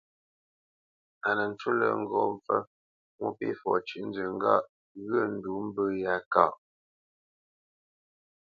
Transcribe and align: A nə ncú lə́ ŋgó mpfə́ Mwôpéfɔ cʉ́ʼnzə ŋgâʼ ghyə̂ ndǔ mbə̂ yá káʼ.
A 1.27 1.29
nə 1.37 1.43
ncú 1.51 1.69
lə́ 1.79 1.91
ŋgó 2.01 2.19
mpfə́ 2.33 2.59
Mwôpéfɔ 3.17 3.71
cʉ́ʼnzə 3.87 4.23
ŋgâʼ 4.35 4.63
ghyə̂ 5.07 5.23
ndǔ 5.33 5.51
mbə̂ 5.67 5.85
yá 6.03 6.15
káʼ. 6.33 6.53